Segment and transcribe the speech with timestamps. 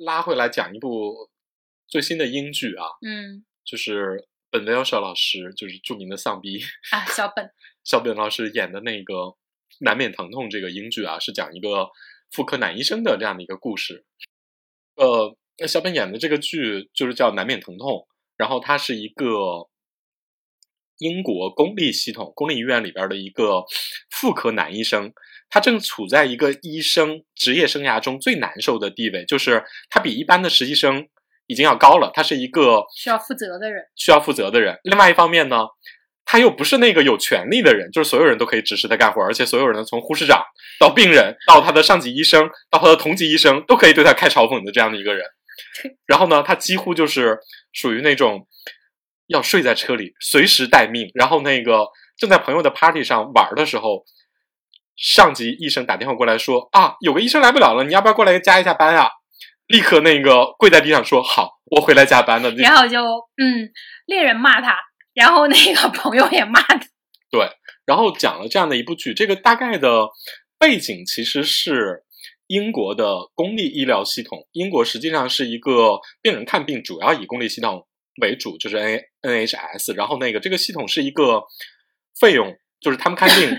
[0.00, 1.30] 拉回来讲一部
[1.86, 3.44] 最新的英剧啊，嗯。
[3.62, 6.58] 就是本维尔舍老师，就是著名的丧逼。
[6.90, 7.52] 啊，小本，
[7.84, 9.14] 小本老师演的那个
[9.80, 11.88] 《难免疼痛》这个英剧啊，是讲一个
[12.32, 14.04] 妇科男医生的这样的一个故事。
[14.96, 15.36] 呃，
[15.68, 17.92] 小本演的这个剧就是叫《难免疼痛》，
[18.36, 19.68] 然后它是一个
[20.98, 23.64] 英国公立系统、公立医院里边的一个
[24.10, 25.12] 妇科男医生，
[25.50, 31.08] 他正处在一个医生职业生涯中最难受的地位，就是他比一般的实习生
[31.46, 33.84] 已经要高了，他是一个需要负责的人。
[33.96, 34.78] 需要负责的人。
[34.84, 35.66] 另外一方面呢，
[36.24, 40.40] 他又不是那个有权利的人，就是所有人都可以指使他干活，而且所有人从护士长
[40.78, 45.26] 到病人到他的上级医生到他的同级医生都可以对他开嘲讽的这样的一个人。
[46.06, 47.38] 然后呢，他几乎就是
[47.72, 48.46] 属于那种
[49.26, 51.10] 要睡在车里，随时待命。
[51.14, 54.04] 然后那个正在朋友的 party 上玩的时候，
[55.00, 59.08] 上级医生打电话过来说啊，有个医生来不了了，你要不要过来加一下班啊？
[59.66, 62.50] 立刻那个跪在地上说好，我回来加班的。
[62.58, 62.98] 然后就
[63.36, 63.70] 嗯，
[64.06, 64.76] 猎人骂他，
[65.14, 66.78] 然后那个朋友也骂他。
[67.30, 67.48] 对，
[67.86, 70.08] 然后讲了这样的一部剧，这个大概的
[70.58, 72.02] 背景其实是
[72.48, 74.48] 英国的公立医疗系统。
[74.52, 77.86] 英国实际上是一个病人看病主要以公立系统
[78.20, 79.94] 为主，就是 N NHS。
[79.94, 81.44] 然后那个这个系统是一个
[82.18, 83.56] 费用，就是他们看病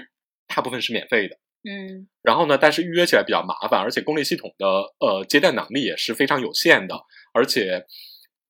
[0.54, 1.38] 大部分是免费的。
[1.64, 4.68] 嗯然后呢，但是预约起来比较麻烦，而且公立系统的
[5.00, 6.96] 呃接待能力也是非常有限的，
[7.34, 7.86] 而且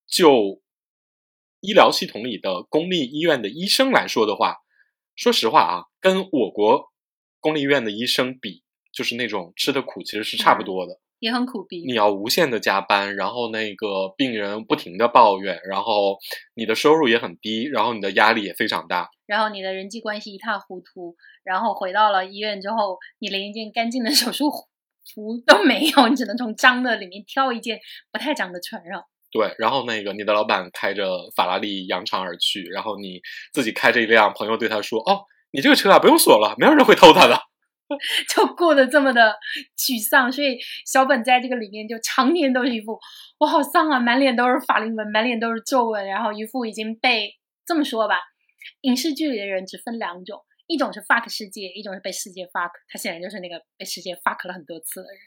[0.08, 0.62] 就
[1.60, 4.58] 医疗系统里的公立医院的医生来说的话，
[5.16, 6.92] 说实话啊，跟我国
[7.40, 8.64] 公立医院的医生比，
[8.94, 11.00] 就是那种吃的苦其实是差不多的。
[11.22, 11.84] 也很苦逼。
[11.86, 16.18] 你要无限的加班，然后那个病人不停的抱怨，然后
[16.56, 19.08] 你的收入也很低，然后你的压力也非常大。
[19.28, 24.50] 然后你的人际关系一塌糊涂，然后回到了医院之后，你连一件干净的手术
[25.14, 27.80] 服都没有，你只能从脏的里面挑一件
[28.12, 29.04] 不太脏的穿上。
[29.32, 33.22] 对，然后那个你的老板开着法拉利扬长而去，然后你
[33.54, 37.40] 自己开着一辆，朋友对他说：“哦，你这个车啊不用锁了，没有人会偷它的。
[38.34, 39.36] 就过得这么的
[39.78, 43.00] 沮丧，所以小本在这个里面就常年都是一副
[43.40, 47.36] 我好丧啊，满脸都是法令纹，满脸都是皱纹，然后一副已经被
[47.66, 48.20] 这么说吧，
[48.82, 55.20] 影视剧里的人只分两种，一种是 fuck 世界，一种是被世界 fuck，他显然就是那个被世界 fuck 了很多次的人。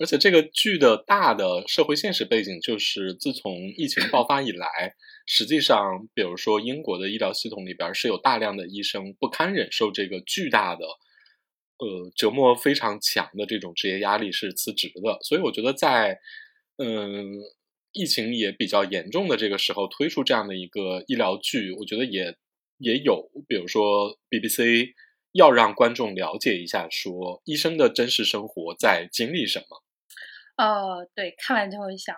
[0.00, 4.94] 而且这个剧的大的社会现实背景就是，自从疫情爆发以来，
[5.26, 10.84] 实际上，比如说英国的医疗系统里边是有大量的医生不堪忍受这个巨大的，
[11.78, 15.18] 呃，折磨非常强的这种职业压力是辞职的。
[15.22, 16.20] 所以我觉得在，
[16.76, 17.38] 嗯，
[17.92, 22.36] 疫情也比较严重的这个时候推出这样的一个医疗剧，我觉得也
[22.78, 24.92] 也有，比如说 BBC
[25.32, 29.82] 要让观众了解一下，说医生的真实生活在经历什么。
[30.56, 32.16] 呃，对，看完之后想，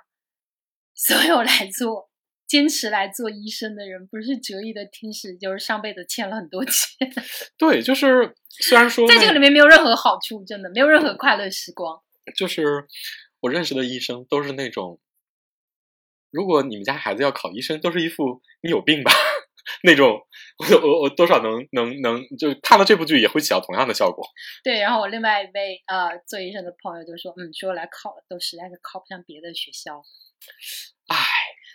[0.95, 2.10] 所有来做
[2.51, 7.09] 坚持来做医生的人，不是折翼的天使，就是上辈子欠了很多 钱，
[7.57, 12.03] 对，就是虽然说在这个里面没有任何好处，真的没有任何快乐时光。
[12.37, 12.87] 就是
[13.39, 14.99] 我认识的医生都是那种，
[16.33, 19.13] 如果你们家孩子要考医生，都是一副你有病吧
[19.85, 20.21] 那种，
[20.59, 24.27] 我我我多少能能能就看了这部剧也会起到同样的效果。
[24.65, 30.03] 对，然后我另外一位呃做医生的朋友就说，嗯，说来考都实在是考不上别的学校。
[31.07, 31.17] 唉，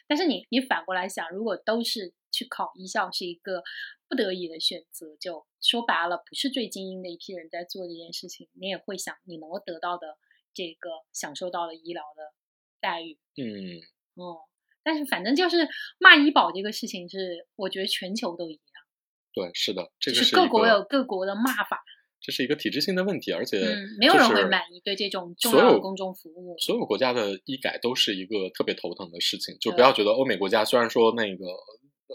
[0.07, 3.63] 但是你你反过来想，如果都是去考医校是一个
[4.07, 10.17] 不得已的选择，就说白了，不是最精英的一批人在做这件事情，你也会想你能够得到的
[10.53, 12.33] 这个享受到的医疗的
[12.79, 13.81] 待遇，嗯，
[14.13, 14.41] 哦、
[14.83, 15.67] 但是反正就是
[15.97, 18.85] 骂医保这个事情是，我觉得全球都一样，
[19.33, 21.83] 对，是的，这就个一是各国有各国的骂法，
[22.25, 26.55] 这是一个体制性的问题，而且嗯，没有人会满意对这种重所有要的公众服务。
[26.57, 31.45] 所有国家的医改都是一个特别头疼的事情，就不要觉得欧美国家虽然说那个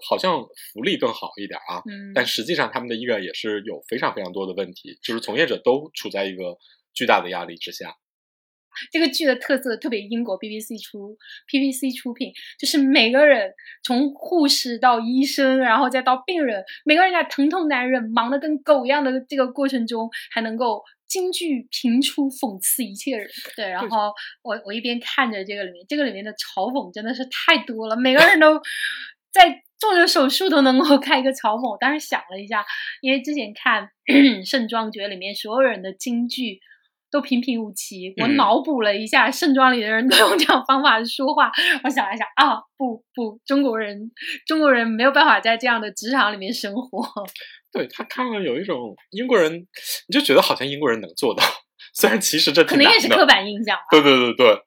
[0.08, 6.58] 好像福利更好一点啊，嗯，但实际上他们的医改也是有非常非常多的问题，就是从业者都处在一个
[6.92, 7.94] 巨大的压力之下。
[8.90, 11.16] 这个剧的特色特别英国 BBC 出
[11.48, 13.52] BBC 出品，就是每个人
[13.84, 23.28] 从护士到医生，然后再到病人，每个人在疼痛难忍、忙得跟狗一样的这个过程中，还能够京剧频出讽刺一切人。
[23.56, 24.12] 对，然后
[24.42, 28.60] 我我一边看着这个里面，这个里面的嘲讽真的是太多了，每个人都
[29.32, 29.62] 在。
[29.80, 32.62] 做着手术都能够开一个嘲讽，我当时想了一下，
[33.00, 33.88] 因为之前看
[34.46, 36.60] 《盛装》觉得里面所有人的京剧
[37.10, 41.50] 都平平无奇，我嗯脑补了一下盛装里的人都用这样方法说话，
[41.84, 44.10] 我想了想啊，不不，中国人
[44.46, 47.02] 中国人没有办法在这样的职场里面生活。
[47.72, 49.52] 对他看了有一种英国人，
[50.08, 51.42] 你就觉得好像英国人能做到，
[51.94, 52.64] 虽然其实这。
[52.64, 53.82] 可能也是刻板印象吧。
[53.90, 54.62] 对对对对，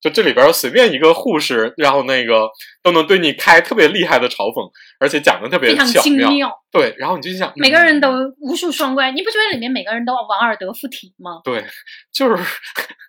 [0.00, 2.48] 就这里边随便一个护士，然后那个
[2.82, 4.70] 都能对你开特别厉害的嘲讽，
[5.00, 6.02] 而且讲的特别非常巧妙。
[6.02, 8.10] 精妙，对，然后你就想，嗯每个人都
[8.40, 9.14] 无数双关。
[9.16, 11.40] 你不觉得里面每个人都王尔德附体吗？
[11.42, 11.64] 对，
[12.12, 12.44] 就是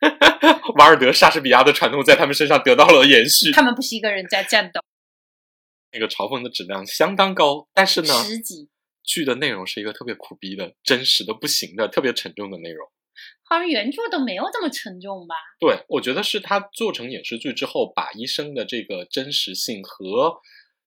[0.78, 3.52] 王尔德、莎士比亚的传统在他们身上得到了延续。
[3.52, 4.82] 他们不是一个人在战斗，
[5.92, 8.14] 那个嘲讽的质量相当高，但是呢，
[9.04, 12.88] 剧的内容是一个特别苦逼的、真实的不行的、特别沉重的内容。
[13.50, 15.36] 好像原著都没有这么沉重吧？
[15.60, 20.38] 对，我觉得是他做成影视剧之后，把医生的这个真实性和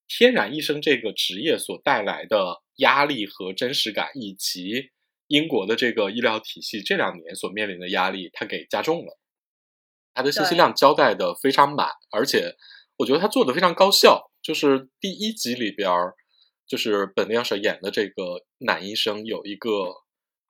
[0.06, 4.90] 天然医生这个职业所带来的压力和真实感，以及
[5.28, 9.18] 英国的这个医疗体系这两年所面临的压力，他给加重了。
[10.12, 12.56] 他的信息量交代的非常满，而且
[12.98, 14.30] 我觉得他做的非常高效。
[14.42, 16.14] 就是第一集里边儿，
[16.66, 19.92] 就是本亮舍演的这个男医生有一个，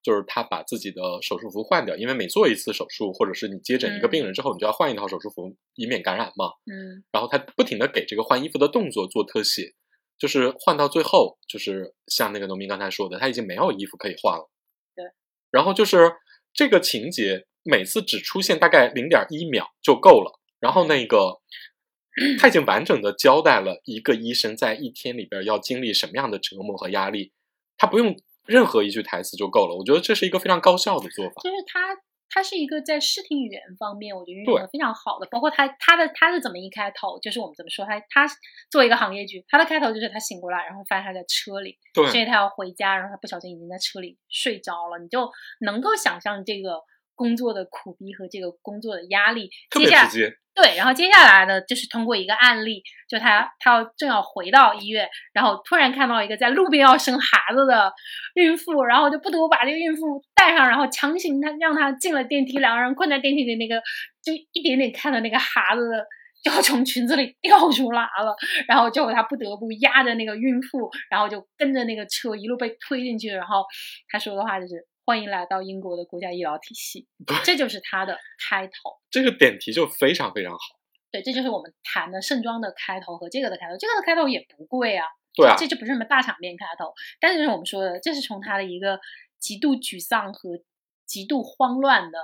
[0.03, 6.47] 就是他把自己的手术服换掉，因为每做一次手术，或者是你接诊一个嗯病人之后，你就要换一套手术服，以免感染嘛。
[6.65, 9.75] 嗯，然后他不停的给这个换衣服的动作做特写，
[10.19, 14.51] 就是换到最后，就是像那个农民刚才说的，他已经没有衣服可以换了。
[14.95, 15.05] 对。
[15.51, 16.13] 然后就是
[16.55, 21.41] 这个情节每次只出现大概零点一秒就够了，然后那个
[22.39, 27.33] 他已经完整的交代了一个医生在一天里边要经历什么样的折磨和压力，
[27.77, 28.17] 他不用
[28.51, 29.77] 任何一句台词就够了。
[29.79, 31.41] 我觉得这是一个非常高效的做法。
[31.41, 31.97] 就是他，
[32.29, 35.29] 他是一个在视听语言方面，我觉得运用的非常好的。
[35.31, 38.27] 包括他他的他是怎么一开头，就是我们怎么说他他
[38.69, 45.31] 做一个行业剧，他的开头就是他醒过来，然后发现他在车里，所以他要回家，然后他不小心已经在车里睡着了，你就
[45.61, 46.83] 能够想象这个
[47.15, 49.49] 工作的苦逼和这个工作的压力。
[49.71, 50.37] 特接下别直接。
[50.61, 57.93] 对，然后接下来呢，就是通过一个案例，就他他要正要回到医院，然后突然看到一个在路边要生孩子的
[58.35, 63.81] 孕妇，然后就不得不把这个孕妇带上，然后强行他让她进了电梯，两个人困在电梯里，那个
[64.23, 65.83] 就一点点看到那个孩子。
[66.43, 68.35] 就要从裙子里掉出来了，
[68.67, 73.29] 然后最后他不得不压着那个孕妇，然后就跟着那个车一路被推进去。
[73.29, 73.63] 然后
[74.09, 74.73] 他说的话就是
[75.05, 77.09] ：“欢迎来到英国的国家医疗体系。
[77.45, 78.19] ”这就是它的
[78.49, 78.73] 开头。
[79.11, 80.59] 这个点题就非常非常好。
[81.11, 83.77] 对，这就是我们谈的盛装的开头和这个的开头。
[83.77, 85.05] 这个的开头也不贵啊，
[85.35, 86.93] 对啊，这就不是什么大场面开头。
[87.19, 89.01] 但是就是我们说的，这是从他的一个
[89.41, 90.51] 极度沮丧和
[91.05, 92.19] 极度慌乱的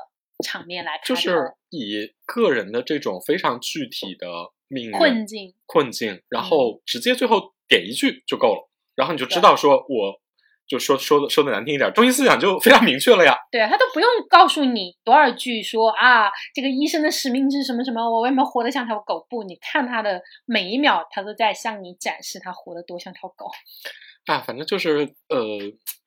[0.45, 4.29] 场面来开头，就是以个人的这种非常具体的
[4.69, 5.55] 命运困境。
[5.67, 10.21] 困境，然嗯后直接最后点一句就够了，然后你就知道说我。
[10.67, 13.37] 就说说的说的难听一点，中心思想就非常明确了呀。
[13.51, 19.27] 对他都不用告诉你多少句说啊，这个医生的使命是什么什么，我为什么活得像条狗？
[19.31, 23.47] 不，你看他的每一秒，他都在向你展示他活得多像条狗。
[24.27, 25.59] 啊，反正就是呃，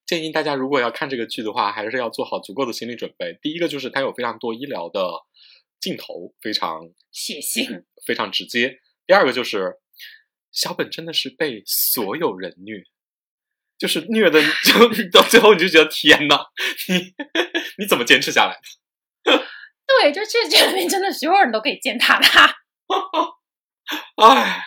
[0.05, 3.39] 建议大家如果要看这个剧的话，还是要做好足够的心理准备。
[3.41, 5.09] 第一个就是它有非常多医疗的
[5.79, 8.79] 镜头，非常血腥，非常直接。
[9.07, 9.77] 第二个就是
[10.51, 12.83] 小本真的是被所有人虐，
[13.79, 14.73] 就是虐的， 就
[15.09, 16.35] 到最后你就觉得天呐，
[16.89, 17.13] 你
[17.77, 19.37] 你怎么坚持下来的？
[19.87, 22.53] 对，就这这里面真的所有人都可以践踏他。
[24.21, 24.65] 哎，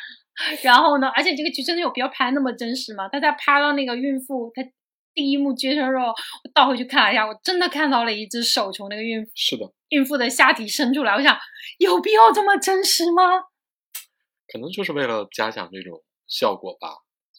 [0.62, 3.09] 然后呢，而且这个剧真的有必要拍那么真实吗？
[3.09, 4.62] 他在拍到那个孕妇，他
[5.15, 11.38] 第一幕接生肉，我倒回去看了一下，我真的看到了一只手从那个孕是的，孕妇的下体伸出来，我想
[11.79, 13.23] 有必要这么真实吗？
[14.51, 16.89] 可能就是为了加强这种效果吧。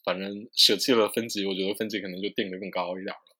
[0.03, 3.38] 反正舍弃了分级，我觉得分级可能就定的更高一点了。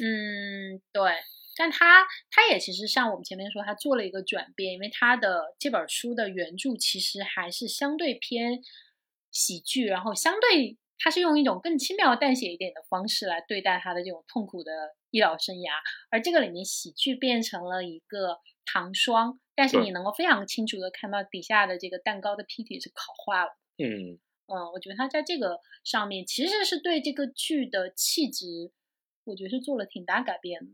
[0.00, 1.12] 嗯，对。
[1.56, 8.62] 但他他也其实像我们前面说，他做了一个转变，因为他的这本书的原著其实还是相对偏
[9.32, 14.70] 喜剧，然后相对他是用一种更轻描淡写一点的方式来对待他的这种痛苦的
[15.10, 15.72] 医疗生涯，
[16.10, 23.50] 而这个里面喜剧变成了一个糖霜，但是你能够非常清楚的看到底下的这个蛋糕的坯体是烤化了。
[23.78, 28.72] 嗯，嗯，我觉得他在这个上面其实是对这个剧的气质，
[29.24, 30.72] 我觉得是做了挺大改变的。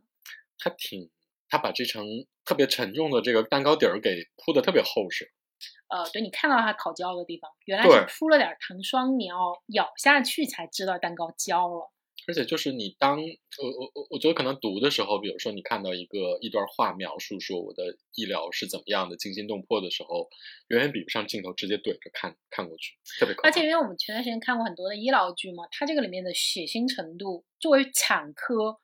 [0.58, 1.10] 他挺
[1.48, 2.04] 他把这层
[2.44, 5.32] 特别沉重的这个蛋糕底儿给铺的特别厚实。
[5.88, 11.90] 呃，对你看到它烤焦的地方，原来是铺了点糖霜，你要咬下去才知道蛋糕焦了。
[12.26, 20.28] 而且就是你当我我我我觉得可能读的时候，比如说你看到一个一段话描述说我的医疗是怎么样的惊心动魄的时候，
[20.68, 23.48] 远远比不上镜头直接怼着看看过去，特别可怕。
[23.48, 28.80] 而且因为我们前段时间看过很多的医疗剧嘛，它这个里面的血腥程度，作为产科，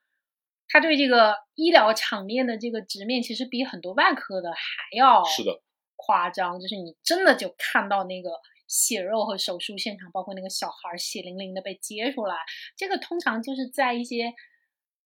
[0.68, 5.62] 它对这个医疗场面的这个直面，其实比很多外科的还要是的，
[5.96, 8.30] 夸张，就是你真的就看到那个
[8.70, 12.36] 血肉和手术现场，包括那个小孩血淋淋的被接出来，
[12.76, 14.32] 这个通常就是在一些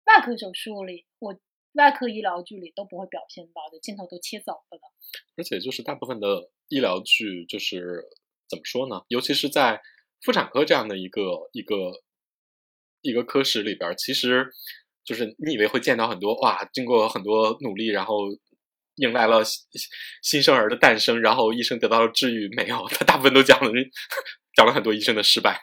[0.05, 1.35] 外科手术里，我
[1.73, 4.83] 外科医疗剧里都不会表现到的，镜头都切走了的。
[5.37, 8.05] 而且就是大部分的医疗剧，就是
[8.51, 9.01] 怎么说呢？
[9.09, 9.81] 尤其是在
[10.21, 12.03] 妇产科这样的一个一个
[13.01, 14.53] 一个科室里边，其实
[15.05, 18.29] 就是你以为会见到很多哇，经过很多努力，然后
[18.97, 19.63] 迎来了新
[20.23, 23.71] 新生儿的诞生，然后医生得到了治愈，没有，他大部分都讲了
[24.57, 25.61] 讲了很多医生的失败，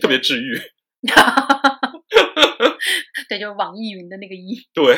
[0.00, 0.58] 特别治愈。
[3.28, 4.56] 对，就是网易云的那个一。
[4.72, 4.96] 对，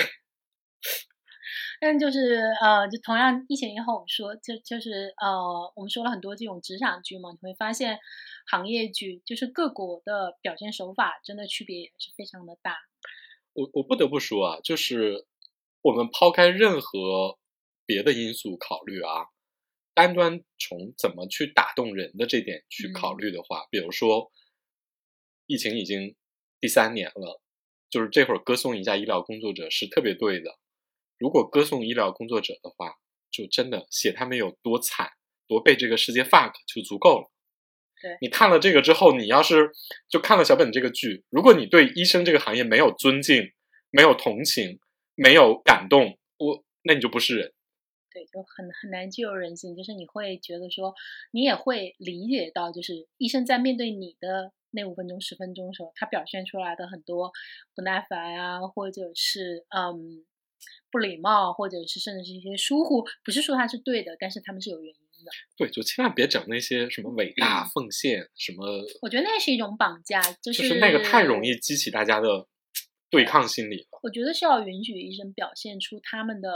[1.81, 7.99] 但就是呃，就同样疫情以后，我们说就就是呃，我们说了很多这种职场剧嘛，你会发现
[8.47, 12.77] 行业剧就是各国的表现手法真的区别也是非常的大。
[13.53, 15.27] 我我不得不说啊，就是
[15.83, 17.39] 我们抛开任何
[17.87, 19.27] 别的因素考虑啊，
[19.95, 24.31] 单端从怎么去打动人的这点去考虑的话，比如说
[25.47, 26.15] 疫情已经
[26.61, 27.41] 第三年了，
[27.89, 30.59] 就是这会儿歌颂一下医疗工作者是特别对的。
[31.19, 32.97] 如果歌颂医疗工作者的话，
[33.31, 35.09] 就真的写他们有多惨，
[35.47, 37.31] 多被这个世界 fuck 就足够了。
[38.03, 39.71] 对你看了这个之后，你要是
[40.09, 43.53] 就看了小本这个剧，如果你对医生这个行业没有尊敬、
[43.91, 44.79] 没有同情、
[45.15, 47.55] 没有感动，我那你就不是人。
[48.17, 50.95] 对，就很很难具有人性，就是你会觉得说，
[51.33, 57.31] 你也会理解到，就是医生在面对你的那五分钟、十分钟的时候，他表现出来的很多
[57.75, 60.25] 不耐烦啊，或者是嗯
[60.91, 65.31] 不礼貌，或者是甚至是一些疏忽，不是说他是对的，但是他们是有原因的。
[65.59, 68.65] 对，就千万别整那些什么伟大奉献，什么
[69.03, 72.47] 我觉得那是一种绑架，就就是是那个太容易激起大家的
[73.11, 74.01] 对抗心理了。
[74.03, 76.49] 我觉得是要允许医生表现出他们的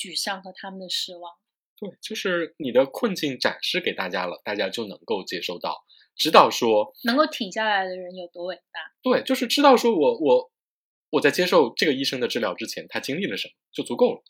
[0.00, 1.30] 沮丧和他们的失望。
[1.76, 5.84] 对，就是你的困境展示给大家了，大家就能够接收到，
[6.16, 8.80] 知道说，能够挺下来的人有多伟大？
[9.02, 10.50] 对，就是知道说我我
[11.10, 14.22] 我在接受这个医生的治疗之前，他经历了什么就足够了。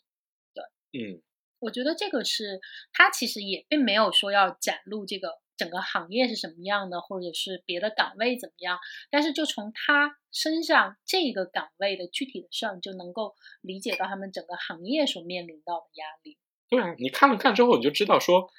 [0.53, 0.63] 对，
[1.01, 1.21] 嗯，
[1.59, 2.61] 我觉得这个是
[2.93, 8.79] 他其实也并没有说要展露这个整个行业是什么样的，或者是别的岗位怎么样，
[9.11, 16.39] 但是就从他身上这个岗位的具体的事儿，你就能够理解到他们整个行业所面临到的压力。
[16.67, 18.49] 对啊，你看了看之后，你就知道说，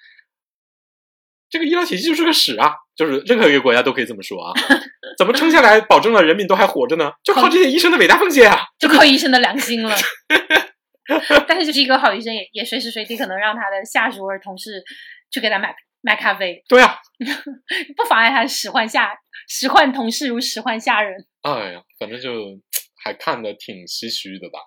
[1.50, 4.52] 这个医疗体系就是个屎啊，就是任何一个国家都可以这么说啊。
[5.18, 7.12] 怎么撑下来，保证了人民都还活着呢？
[7.24, 8.60] 就靠这些医生的伟大奉献啊！
[8.78, 9.94] 就靠医生的良心了。
[11.48, 14.82] 但是，就是一个好医生也也随时随地可能让他的下属或者同事
[15.30, 16.98] 去给他买买咖啡，对啊，
[17.96, 19.16] 不妨碍他使唤下
[19.48, 21.26] 使唤同事如使唤下人。
[21.42, 22.60] 哎呀，反正就
[23.02, 24.58] 还看得挺唏嘘的吧。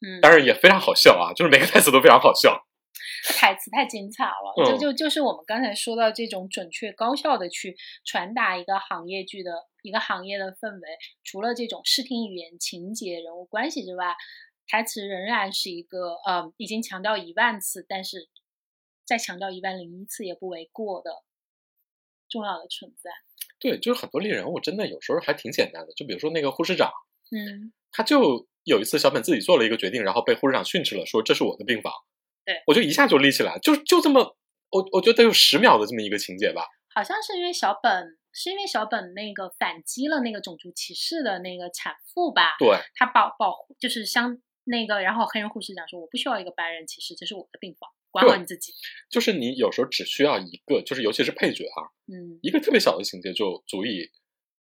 [0.00, 2.64] 嗯，当然也非常好笑啊， 就是每个台词都非常好笑。
[3.38, 9.50] 台词太精彩了，嗯就就就是我们刚才说到这种准确高效的去传达一个行业剧的
[9.82, 10.88] 一个行业的氛围，
[11.24, 14.14] 除了这种视听语言、情节、人物关系之外，
[14.68, 18.28] 台词仍然是一个呃已经强调一万次，但是
[19.06, 21.22] 再强调一万零一次也不为过的
[22.28, 23.10] 重要的存在。
[23.58, 26.92] 对，就是很多猎人物真的有时候还挺简单的，就比如说那个护士长，
[27.30, 31.92] 嗯，他就有一次小本自己做了一个决定，然后被护士长训斥了，说这是我的病房。
[32.44, 34.36] 对，我就一下就立起来，就就这么，
[34.70, 36.68] 我我觉得得有十秒的这么一个情节吧。
[36.94, 42.56] 好像是因为小本是因为小本那个反击了那个种族歧视的那个产妇吧？
[42.58, 47.88] 对，他保保护就是相那个，然后黑人护士长说：“我不需要一个白人歧视，这是我的病房，
[48.24, 48.72] 管好你自己。
[49.10, 54.08] 就是你有时候只需要一个，就是尤其是配角啊，”嗯，一个特别小的情节就足以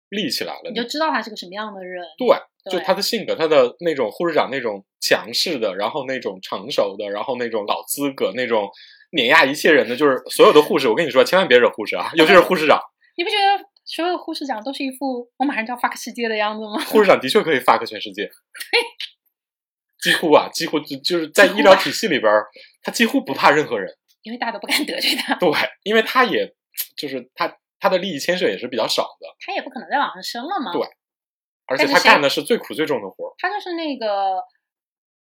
[0.09, 0.69] 立起来了。
[0.69, 2.03] 你就知道他是个什么样的人。
[2.17, 2.27] 对，
[2.71, 8.69] 就他的性格，他的那种护士长那种强势的，然后那种成熟的，然后那种老资格，那种
[9.11, 12.79] 碾压一切人的，就是所有的护士，我跟你说，千万别惹护士啊，尤其是护士长。
[13.17, 16.79] 你不觉得所有护士长都是一副我马上就要 fuck 世界的样子吗？
[16.85, 18.23] 护士长的确可以 fuck 全世界，
[20.01, 22.47] 几乎啊，几乎就就是在医疗体系里边儿，
[22.81, 23.95] 他几乎不怕任何人。
[24.23, 25.49] 因为大家都不敢得罪他，对，
[25.81, 26.53] 因为他也
[26.95, 30.71] 就是他他的利益牵涉也是比较少的，他也不可能再往上升了嘛。
[30.71, 30.81] 对
[31.65, 33.33] 而且他干的是最苦最重的活儿。
[33.39, 34.43] 他就是那个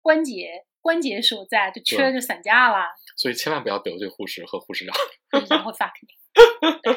[0.02, 2.86] 关节关节所在，就缺对就散架了，
[3.18, 4.96] 所以千万不要得罪护士和护士长，
[5.32, 6.16] 护士长会 fuck 你。
[6.84, 6.94] 对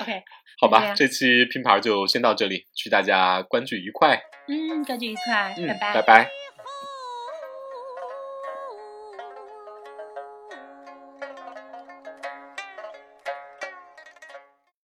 [0.00, 0.22] OK，
[0.60, 0.92] 好吧？
[0.94, 6.30] 这期拼盘就先到这里，祝大家观剧愉快，嗯，观剧愉快，嗯，拜拜拜拜